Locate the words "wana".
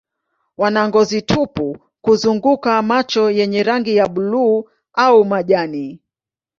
0.57-0.87